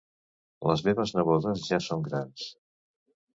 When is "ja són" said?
1.67-2.07